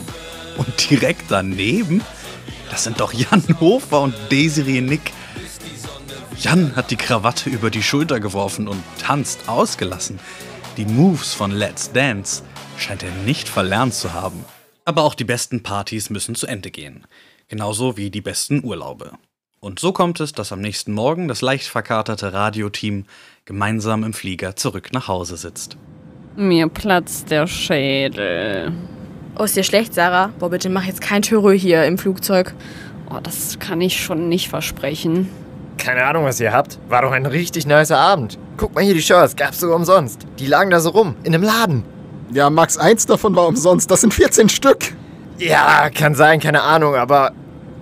Und 0.56 0.90
direkt 0.90 1.30
daneben, 1.30 2.02
das 2.70 2.84
sind 2.84 3.00
doch 3.00 3.12
Jan 3.12 3.42
Hofer 3.60 4.00
und 4.00 4.14
Desiree 4.30 4.80
Nick. 4.80 5.12
Jan 6.40 6.74
hat 6.76 6.90
die 6.90 6.96
Krawatte 6.96 7.50
über 7.50 7.70
die 7.70 7.82
Schulter 7.82 8.20
geworfen 8.20 8.68
und 8.68 8.82
tanzt 9.00 9.48
ausgelassen. 9.48 10.18
Die 10.76 10.84
Moves 10.84 11.34
von 11.34 11.50
Let's 11.50 11.92
Dance 11.92 12.42
scheint 12.76 13.02
er 13.02 13.10
nicht 13.24 13.48
verlernt 13.48 13.94
zu 13.94 14.12
haben. 14.12 14.44
Aber 14.84 15.02
auch 15.02 15.14
die 15.14 15.24
besten 15.24 15.62
Partys 15.62 16.10
müssen 16.10 16.34
zu 16.34 16.46
Ende 16.46 16.70
gehen. 16.70 17.06
Genauso 17.48 17.96
wie 17.96 18.10
die 18.10 18.20
besten 18.20 18.64
Urlaube. 18.64 19.12
Und 19.60 19.80
so 19.80 19.92
kommt 19.92 20.20
es, 20.20 20.32
dass 20.32 20.52
am 20.52 20.60
nächsten 20.60 20.92
Morgen 20.92 21.28
das 21.28 21.40
leicht 21.42 21.66
verkaterte 21.66 22.32
Radioteam 22.32 23.06
gemeinsam 23.44 24.04
im 24.04 24.12
Flieger 24.12 24.54
zurück 24.54 24.92
nach 24.92 25.08
Hause 25.08 25.36
sitzt. 25.36 25.76
Mir 26.38 26.68
platzt 26.68 27.32
der 27.32 27.48
Schädel. 27.48 28.70
Oh, 29.36 29.42
ist 29.42 29.56
dir 29.56 29.64
schlecht, 29.64 29.92
Sarah? 29.92 30.30
Boah, 30.38 30.50
bitte 30.50 30.68
mach 30.68 30.84
jetzt 30.84 31.00
kein 31.00 31.20
Törö 31.20 31.52
hier 31.52 31.84
im 31.84 31.98
Flugzeug. 31.98 32.54
Oh, 33.10 33.18
das 33.20 33.58
kann 33.58 33.80
ich 33.80 34.00
schon 34.00 34.28
nicht 34.28 34.48
versprechen. 34.48 35.28
Keine 35.78 36.04
Ahnung, 36.04 36.22
was 36.22 36.38
ihr 36.38 36.52
habt. 36.52 36.78
War 36.88 37.02
doch 37.02 37.10
ein 37.10 37.26
richtig 37.26 37.66
nicer 37.66 37.98
Abend. 37.98 38.38
Guck 38.56 38.72
mal 38.72 38.84
hier 38.84 38.94
die 38.94 39.02
Shirts, 39.02 39.34
gab's 39.34 39.58
sogar 39.58 39.74
umsonst. 39.74 40.28
Die 40.38 40.46
lagen 40.46 40.70
da 40.70 40.78
so 40.78 40.90
rum, 40.90 41.16
in 41.24 41.34
einem 41.34 41.42
Laden. 41.42 41.82
Ja, 42.32 42.50
Max, 42.50 42.78
eins 42.78 43.04
davon 43.04 43.34
war 43.34 43.48
umsonst. 43.48 43.90
Das 43.90 44.02
sind 44.02 44.14
14 44.14 44.48
Stück. 44.48 44.92
Ja, 45.38 45.90
kann 45.90 46.14
sein, 46.14 46.38
keine 46.38 46.62
Ahnung, 46.62 46.94
aber 46.94 47.32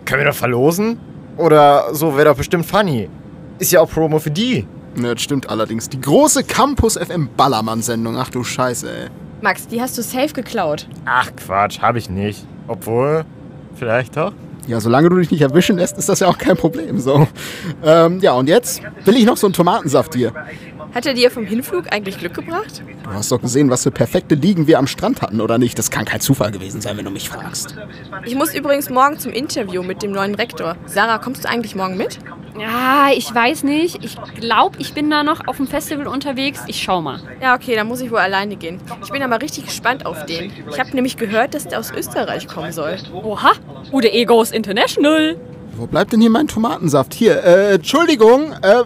können 0.06 0.22
wir 0.22 0.30
doch 0.30 0.34
verlosen? 0.34 0.98
Oder 1.36 1.92
so 1.92 2.16
wäre 2.16 2.30
doch 2.30 2.36
bestimmt 2.38 2.64
funny. 2.64 3.10
Ist 3.58 3.72
ja 3.72 3.80
auch 3.80 3.90
Promo 3.90 4.18
für 4.18 4.30
die. 4.30 4.66
Ne, 4.96 5.14
das 5.14 5.22
stimmt 5.22 5.48
allerdings. 5.50 5.88
Die 5.88 6.00
große 6.00 6.44
Campus 6.44 6.96
FM 6.96 7.28
Ballermann-Sendung. 7.36 8.16
Ach 8.16 8.30
du 8.30 8.42
Scheiße, 8.42 8.88
ey. 8.88 9.08
Max, 9.42 9.68
die 9.68 9.80
hast 9.80 9.98
du 9.98 10.02
safe 10.02 10.32
geklaut. 10.32 10.88
Ach 11.04 11.30
Quatsch, 11.36 11.80
hab 11.80 11.96
ich 11.96 12.08
nicht. 12.08 12.46
Obwohl, 12.66 13.24
vielleicht 13.74 14.16
doch. 14.16 14.32
Ja, 14.66 14.80
solange 14.80 15.08
du 15.10 15.16
dich 15.16 15.30
nicht 15.30 15.42
erwischen 15.42 15.76
lässt, 15.76 15.96
ist 15.98 16.08
das 16.08 16.20
ja 16.20 16.26
auch 16.26 16.38
kein 16.38 16.56
Problem. 16.56 16.98
So. 16.98 17.28
Ähm, 17.84 18.20
ja, 18.20 18.32
und 18.32 18.48
jetzt 18.48 18.80
will 19.04 19.16
ich 19.16 19.24
noch 19.26 19.36
so 19.36 19.46
einen 19.46 19.54
Tomatensaft 19.54 20.14
hier. 20.14 20.32
Hat 20.92 21.04
er 21.04 21.14
dir 21.14 21.30
vom 21.30 21.44
Hinflug 21.44 21.92
eigentlich 21.92 22.18
Glück 22.18 22.34
gebracht? 22.34 22.82
Du 23.04 23.10
hast 23.10 23.30
doch 23.30 23.40
gesehen, 23.40 23.70
was 23.70 23.82
für 23.82 23.90
perfekte 23.90 24.34
Liegen 24.34 24.66
wir 24.66 24.78
am 24.78 24.86
Strand 24.86 25.20
hatten, 25.20 25.40
oder 25.42 25.58
nicht? 25.58 25.78
Das 25.78 25.90
kann 25.90 26.06
kein 26.06 26.20
Zufall 26.20 26.50
gewesen 26.50 26.80
sein, 26.80 26.96
wenn 26.96 27.04
du 27.04 27.10
mich 27.10 27.28
fragst. 27.28 27.76
Ich 28.24 28.34
muss 28.34 28.54
übrigens 28.54 28.88
morgen 28.88 29.18
zum 29.18 29.30
Interview 29.30 29.82
mit 29.82 30.02
dem 30.02 30.10
neuen 30.12 30.34
Rektor. 30.34 30.76
Sarah, 30.86 31.18
kommst 31.18 31.44
du 31.44 31.48
eigentlich 31.48 31.76
morgen 31.76 31.96
mit? 31.98 32.18
Ja, 32.58 33.08
ich 33.14 33.32
weiß 33.32 33.62
nicht. 33.64 34.04
Ich 34.04 34.16
glaube, 34.40 34.76
ich 34.78 34.94
bin 34.94 35.10
da 35.10 35.22
noch 35.22 35.46
auf 35.46 35.56
dem 35.56 35.66
Festival 35.66 36.06
unterwegs. 36.06 36.62
Ich 36.66 36.82
schau 36.82 37.00
mal. 37.02 37.20
Ja, 37.40 37.54
okay, 37.54 37.74
dann 37.74 37.86
muss 37.86 38.00
ich 38.00 38.10
wohl 38.10 38.18
alleine 38.18 38.56
gehen. 38.56 38.80
Ich 39.02 39.10
bin 39.10 39.22
aber 39.22 39.40
richtig 39.42 39.66
gespannt 39.66 40.06
auf 40.06 40.24
den. 40.26 40.52
Ich 40.70 40.80
habe 40.80 40.90
nämlich 40.90 41.16
gehört, 41.16 41.54
dass 41.54 41.68
der 41.68 41.78
aus 41.78 41.90
Österreich 41.90 42.46
kommen 42.48 42.72
soll. 42.72 42.96
Oha, 43.12 43.52
UDE 43.92 44.24
goes 44.24 44.50
international. 44.50 45.36
Wo 45.76 45.86
bleibt 45.86 46.12
denn 46.12 46.22
hier 46.22 46.30
mein 46.30 46.48
Tomatensaft? 46.48 47.12
Hier, 47.12 47.44
äh, 47.44 47.74
Entschuldigung, 47.74 48.54
äh, 48.62 48.84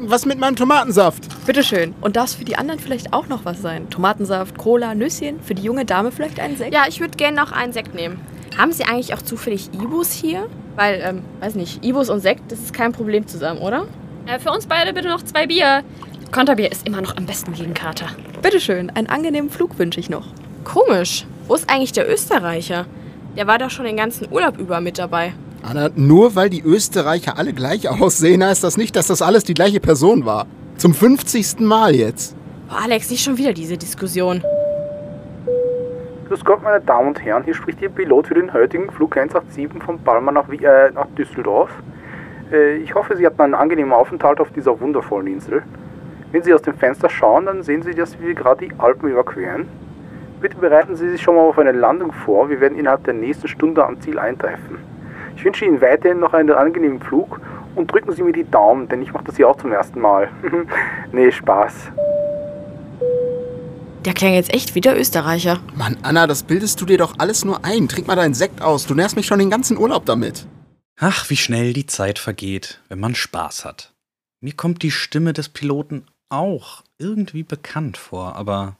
was 0.00 0.26
mit 0.26 0.38
meinem 0.38 0.54
Tomatensaft? 0.54 1.46
Bitteschön. 1.46 1.94
Und 2.02 2.16
darf 2.16 2.36
für 2.36 2.44
die 2.44 2.56
anderen 2.56 2.78
vielleicht 2.78 3.14
auch 3.14 3.28
noch 3.28 3.46
was 3.46 3.62
sein? 3.62 3.88
Tomatensaft, 3.88 4.58
Cola, 4.58 4.94
Nüsschen? 4.94 5.40
Für 5.42 5.54
die 5.54 5.62
junge 5.62 5.86
Dame 5.86 6.12
vielleicht 6.12 6.38
einen 6.38 6.56
Sekt? 6.56 6.74
Ja, 6.74 6.82
ich 6.86 7.00
würde 7.00 7.16
gerne 7.16 7.36
noch 7.38 7.52
einen 7.52 7.72
Sekt 7.72 7.94
nehmen. 7.94 8.20
Haben 8.58 8.72
Sie 8.72 8.84
eigentlich 8.84 9.14
auch 9.14 9.22
zufällig 9.22 9.70
Ibus 9.72 10.12
hier? 10.12 10.46
Weil, 10.76 11.00
ähm, 11.02 11.22
weiß 11.40 11.54
nicht, 11.54 11.84
Ibus 11.84 12.10
und 12.10 12.20
Sekt, 12.20 12.52
das 12.52 12.60
ist 12.60 12.72
kein 12.72 12.92
Problem 12.92 13.26
zusammen, 13.26 13.60
oder? 13.60 13.86
Äh, 14.26 14.38
für 14.38 14.50
uns 14.50 14.66
beide 14.66 14.92
bitte 14.92 15.08
noch 15.08 15.22
zwei 15.22 15.46
Bier. 15.46 15.82
Konterbier 16.32 16.70
ist 16.70 16.86
immer 16.86 17.00
noch 17.00 17.16
am 17.16 17.26
besten 17.26 17.54
gegen 17.54 17.74
Kater. 17.74 18.08
Bitteschön, 18.42 18.90
einen 18.90 19.06
angenehmen 19.06 19.50
Flug 19.50 19.78
wünsche 19.78 20.00
ich 20.00 20.10
noch. 20.10 20.26
Komisch. 20.64 21.24
Wo 21.48 21.54
ist 21.54 21.70
eigentlich 21.70 21.92
der 21.92 22.10
Österreicher? 22.10 22.86
Der 23.36 23.46
war 23.46 23.58
doch 23.58 23.70
schon 23.70 23.84
den 23.84 23.96
ganzen 23.96 24.30
Urlaub 24.30 24.58
über 24.58 24.80
mit 24.80 24.98
dabei. 24.98 25.32
Anna, 25.62 25.90
nur 25.94 26.34
weil 26.34 26.50
die 26.50 26.62
Österreicher 26.62 27.38
alle 27.38 27.52
gleich 27.52 27.88
aussehen, 28.00 28.44
heißt 28.44 28.62
das 28.62 28.76
nicht, 28.76 28.96
dass 28.96 29.06
das 29.06 29.22
alles 29.22 29.44
die 29.44 29.54
gleiche 29.54 29.80
Person 29.80 30.26
war. 30.26 30.46
Zum 30.76 30.92
50. 30.94 31.60
Mal 31.60 31.94
jetzt. 31.94 32.36
Boah, 32.68 32.82
Alex, 32.82 33.10
nicht 33.10 33.22
schon 33.22 33.38
wieder 33.38 33.52
diese 33.52 33.78
Diskussion. 33.78 34.42
Grüß 36.36 36.44
Gott, 36.44 36.62
meine 36.62 36.82
Damen 36.82 37.08
und 37.08 37.24
Herren, 37.24 37.44
hier 37.44 37.54
spricht 37.54 37.80
Ihr 37.80 37.88
Pilot 37.88 38.26
für 38.26 38.34
den 38.34 38.52
heutigen 38.52 38.90
Flug 38.90 39.16
187 39.16 39.82
von 39.82 39.98
Palma 40.00 40.30
nach, 40.30 40.46
äh, 40.50 40.90
nach 40.90 41.06
Düsseldorf. 41.16 41.70
Äh, 42.52 42.76
ich 42.76 42.94
hoffe, 42.94 43.16
Sie 43.16 43.24
hatten 43.24 43.40
einen 43.40 43.54
angenehmen 43.54 43.94
Aufenthalt 43.94 44.38
auf 44.38 44.50
dieser 44.50 44.78
wundervollen 44.78 45.28
Insel. 45.28 45.62
Wenn 46.32 46.42
Sie 46.42 46.52
aus 46.52 46.60
dem 46.60 46.74
Fenster 46.74 47.08
schauen, 47.08 47.46
dann 47.46 47.62
sehen 47.62 47.80
Sie, 47.80 47.94
dass 47.94 48.20
wir 48.20 48.34
gerade 48.34 48.66
die 48.66 48.74
Alpen 48.76 49.08
überqueren. 49.08 49.66
Bitte 50.42 50.58
bereiten 50.58 50.94
Sie 50.94 51.08
sich 51.08 51.22
schon 51.22 51.36
mal 51.36 51.40
auf 51.40 51.58
eine 51.58 51.72
Landung 51.72 52.12
vor. 52.12 52.50
Wir 52.50 52.60
werden 52.60 52.76
innerhalb 52.76 53.04
der 53.04 53.14
nächsten 53.14 53.48
Stunde 53.48 53.82
am 53.82 53.98
Ziel 54.02 54.18
eintreffen. 54.18 54.76
Ich 55.36 55.42
wünsche 55.42 55.64
Ihnen 55.64 55.80
weiterhin 55.80 56.20
noch 56.20 56.34
einen 56.34 56.52
angenehmen 56.52 57.00
Flug 57.00 57.40
und 57.76 57.90
drücken 57.90 58.12
Sie 58.12 58.22
mir 58.22 58.32
die 58.32 58.50
Daumen, 58.50 58.88
denn 58.90 59.00
ich 59.00 59.10
mache 59.14 59.24
das 59.24 59.36
hier 59.36 59.48
auch 59.48 59.56
zum 59.56 59.72
ersten 59.72 60.02
Mal. 60.02 60.28
nee, 61.12 61.32
Spaß. 61.32 61.92
Der 64.06 64.14
klang 64.14 64.34
jetzt 64.34 64.54
echt 64.54 64.76
wie 64.76 64.80
der 64.80 64.96
Österreicher. 64.96 65.60
Mann, 65.74 65.98
Anna, 66.02 66.28
das 66.28 66.44
bildest 66.44 66.80
du 66.80 66.86
dir 66.86 66.96
doch 66.96 67.18
alles 67.18 67.44
nur 67.44 67.64
ein. 67.64 67.88
Trink 67.88 68.06
mal 68.06 68.14
deinen 68.14 68.34
Sekt 68.34 68.62
aus. 68.62 68.86
Du 68.86 68.94
nervst 68.94 69.16
mich 69.16 69.26
schon 69.26 69.40
den 69.40 69.50
ganzen 69.50 69.76
Urlaub 69.76 70.06
damit. 70.06 70.46
Ach, 70.96 71.28
wie 71.28 71.36
schnell 71.36 71.72
die 71.72 71.86
Zeit 71.86 72.20
vergeht, 72.20 72.80
wenn 72.88 73.00
man 73.00 73.16
Spaß 73.16 73.64
hat. 73.64 73.94
Mir 74.40 74.52
kommt 74.52 74.84
die 74.84 74.92
Stimme 74.92 75.32
des 75.32 75.48
Piloten 75.48 76.06
auch 76.28 76.84
irgendwie 76.98 77.42
bekannt 77.42 77.96
vor, 77.96 78.36
aber 78.36 78.76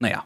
naja. 0.00 0.24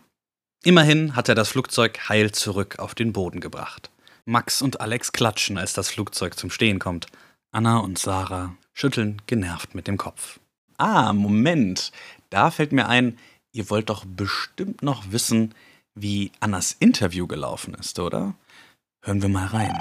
Immerhin 0.62 1.16
hat 1.16 1.28
er 1.28 1.34
das 1.34 1.48
Flugzeug 1.48 2.08
heil 2.08 2.30
zurück 2.30 2.78
auf 2.78 2.94
den 2.94 3.12
Boden 3.12 3.40
gebracht. 3.40 3.90
Max 4.24 4.62
und 4.62 4.80
Alex 4.80 5.10
klatschen, 5.10 5.58
als 5.58 5.72
das 5.72 5.88
Flugzeug 5.88 6.38
zum 6.38 6.50
Stehen 6.50 6.78
kommt. 6.78 7.08
Anna 7.50 7.78
und 7.78 7.98
Sarah 7.98 8.54
schütteln 8.72 9.20
genervt 9.26 9.74
mit 9.74 9.88
dem 9.88 9.96
Kopf. 9.96 10.38
Ah, 10.76 11.12
Moment. 11.12 11.90
Da 12.30 12.52
fällt 12.52 12.70
mir 12.70 12.88
ein, 12.88 13.18
ihr 13.52 13.70
wollt 13.70 13.90
doch 13.90 14.04
bestimmt 14.06 14.82
noch 14.82 15.10
wissen, 15.10 15.54
wie 15.94 16.32
Annas 16.40 16.72
Interview 16.78 17.26
gelaufen 17.26 17.74
ist, 17.74 17.98
oder? 17.98 18.34
Hören 19.04 19.22
wir 19.22 19.28
mal 19.28 19.46
rein. 19.46 19.76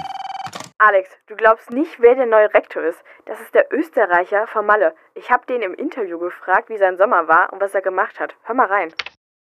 Alex, 0.78 1.10
du 1.26 1.34
glaubst 1.34 1.70
nicht, 1.70 2.00
wer 2.00 2.14
der 2.14 2.26
neue 2.26 2.52
Rektor 2.54 2.84
ist. 2.84 3.02
Das 3.26 3.40
ist 3.40 3.52
der 3.52 3.66
Österreicher 3.72 4.46
von 4.46 4.64
Malle. 4.64 4.94
Ich 5.14 5.30
habe 5.30 5.44
den 5.46 5.62
im 5.62 5.74
Interview 5.74 6.18
gefragt, 6.18 6.70
wie 6.70 6.78
sein 6.78 6.96
Sommer 6.96 7.26
war 7.26 7.52
und 7.52 7.60
was 7.60 7.74
er 7.74 7.82
gemacht 7.82 8.20
hat. 8.20 8.34
Hör 8.44 8.54
mal 8.54 8.66
rein. 8.66 8.92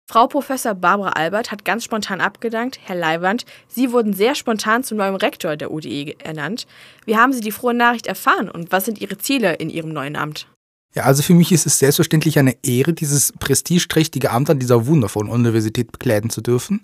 Frau 0.09 0.27
Professor 0.27 0.73
Barbara 0.73 1.11
Albert 1.11 1.51
hat 1.51 1.65
ganz 1.65 1.83
spontan 1.83 2.19
abgedankt. 2.19 2.79
Herr 2.83 2.95
Leiwand, 2.95 3.45
Sie 3.67 3.91
wurden 3.91 4.13
sehr 4.13 4.33
spontan 4.33 4.83
zum 4.83 4.97
neuen 4.97 5.15
Rektor 5.15 5.55
der 5.55 5.71
UDE 5.71 6.15
ernannt. 6.23 6.65
Wie 7.05 7.15
haben 7.15 7.31
Sie 7.31 7.41
die 7.41 7.51
frohe 7.51 7.75
Nachricht 7.75 8.07
erfahren 8.07 8.49
und 8.49 8.71
was 8.71 8.85
sind 8.85 8.99
Ihre 8.99 9.19
Ziele 9.19 9.53
in 9.55 9.69
Ihrem 9.69 9.89
neuen 9.89 10.15
Amt? 10.15 10.47
Ja, 10.95 11.03
also 11.03 11.21
für 11.21 11.35
mich 11.35 11.51
ist 11.51 11.67
es 11.67 11.77
selbstverständlich 11.77 12.39
eine 12.39 12.55
Ehre, 12.63 12.93
dieses 12.93 13.31
prestigeträchtige 13.33 14.31
Amt 14.31 14.49
an 14.49 14.57
dieser 14.57 14.87
wundervollen 14.87 15.29
Universität 15.29 15.91
bekleiden 15.91 16.31
zu 16.31 16.41
dürfen. 16.41 16.81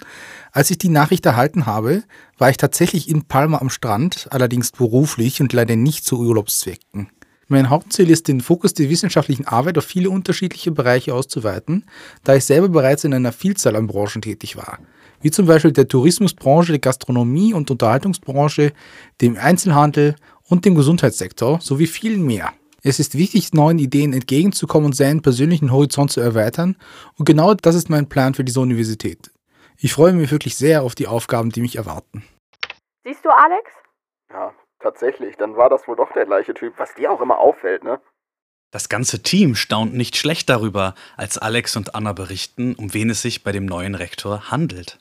Als 0.51 0.69
ich 0.69 0.77
die 0.77 0.89
Nachricht 0.89 1.25
erhalten 1.25 1.65
habe, 1.65 2.03
war 2.37 2.51
ich 2.51 2.57
tatsächlich 2.57 3.09
in 3.09 3.23
Palma 3.23 3.57
am 3.57 3.71
Strand, 3.71 4.27
allerdings 4.29 4.71
beruflich 4.71 5.41
und 5.41 5.53
leider 5.53 5.75
nicht 5.75 6.05
zu 6.05 6.19
Urlaubszwecken. 6.19 7.09
Mein 7.47 7.69
Hauptziel 7.69 8.09
ist, 8.11 8.27
den 8.27 8.41
Fokus 8.41 8.73
der 8.75 8.89
wissenschaftlichen 8.89 9.47
Arbeit 9.47 9.77
auf 9.77 9.85
viele 9.85 10.11
unterschiedliche 10.11 10.71
Bereiche 10.71 11.13
auszuweiten, 11.13 11.85
da 12.23 12.35
ich 12.35 12.45
selber 12.45 12.69
bereits 12.69 13.03
in 13.03 13.13
einer 13.13 13.31
Vielzahl 13.31 13.75
an 13.75 13.87
Branchen 13.87 14.21
tätig 14.21 14.55
war, 14.55 14.79
wie 15.21 15.31
zum 15.31 15.47
Beispiel 15.47 15.71
der 15.71 15.87
Tourismusbranche, 15.87 16.73
der 16.73 16.79
Gastronomie 16.79 17.53
und 17.53 17.71
Unterhaltungsbranche, 17.71 18.71
dem 19.21 19.37
Einzelhandel 19.37 20.15
und 20.43 20.65
dem 20.65 20.75
Gesundheitssektor 20.75 21.59
sowie 21.61 21.87
vielen 21.87 22.23
mehr. 22.23 22.53
Es 22.87 22.99
ist 22.99 23.17
wichtig, 23.17 23.51
neuen 23.51 23.79
Ideen 23.79 24.13
entgegenzukommen 24.13 24.85
und 24.85 24.93
seinen 24.93 25.23
persönlichen 25.23 25.71
Horizont 25.71 26.11
zu 26.11 26.21
erweitern. 26.21 26.77
Und 27.17 27.25
genau 27.25 27.55
das 27.55 27.73
ist 27.73 27.89
mein 27.89 28.07
Plan 28.07 28.35
für 28.35 28.43
diese 28.43 28.59
Universität. 28.59 29.31
Ich 29.77 29.91
freue 29.91 30.13
mich 30.13 30.29
wirklich 30.29 30.55
sehr 30.55 30.83
auf 30.83 30.93
die 30.93 31.07
Aufgaben, 31.07 31.49
die 31.49 31.61
mich 31.61 31.77
erwarten. 31.77 32.23
Siehst 33.03 33.25
du, 33.25 33.29
Alex? 33.29 33.71
Ja, 34.29 34.53
tatsächlich, 34.79 35.35
dann 35.35 35.57
war 35.57 35.71
das 35.71 35.87
wohl 35.87 35.95
doch 35.95 36.11
der 36.13 36.27
gleiche 36.27 36.53
Typ, 36.53 36.75
was 36.77 36.93
dir 36.93 37.11
auch 37.11 37.21
immer 37.21 37.39
auffällt, 37.39 37.83
ne? 37.83 37.99
Das 38.69 38.87
ganze 38.87 39.23
Team 39.23 39.55
staunt 39.55 39.95
nicht 39.95 40.15
schlecht 40.15 40.47
darüber, 40.47 40.93
als 41.17 41.39
Alex 41.39 41.75
und 41.77 41.95
Anna 41.95 42.13
berichten, 42.13 42.75
um 42.75 42.93
wen 42.93 43.09
es 43.09 43.23
sich 43.23 43.43
bei 43.43 43.51
dem 43.51 43.65
neuen 43.65 43.95
Rektor 43.95 44.51
handelt. 44.51 44.99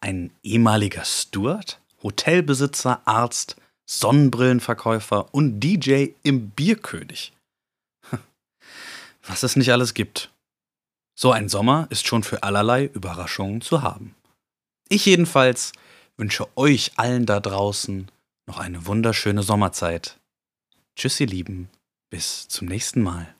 Ein 0.00 0.30
ehemaliger 0.44 1.04
Steward, 1.04 1.80
Hotelbesitzer, 2.04 3.00
Arzt, 3.04 3.56
Sonnenbrillenverkäufer 3.86 5.32
und 5.32 5.60
DJ 5.60 6.08
im 6.22 6.50
Bierkönig. 6.50 7.32
Was 9.22 9.42
es 9.42 9.56
nicht 9.56 9.72
alles 9.72 9.94
gibt. 9.94 10.30
So 11.14 11.32
ein 11.32 11.48
Sommer 11.48 11.86
ist 11.90 12.06
schon 12.06 12.22
für 12.22 12.42
allerlei 12.42 12.84
Überraschungen 12.84 13.60
zu 13.62 13.82
haben. 13.82 14.14
Ich 14.88 15.06
jedenfalls 15.06 15.72
wünsche 16.16 16.46
euch 16.56 16.92
allen 16.96 17.26
da 17.26 17.40
draußen 17.40 18.10
noch 18.46 18.58
eine 18.58 18.86
wunderschöne 18.86 19.42
Sommerzeit. 19.42 20.18
Tschüss, 20.94 21.20
ihr 21.20 21.26
Lieben. 21.26 21.68
Bis 22.10 22.48
zum 22.48 22.68
nächsten 22.68 23.02
Mal. 23.02 23.35